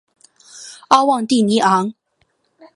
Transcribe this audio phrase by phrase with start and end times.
[0.87, 1.93] 阿旺蒂尼昂。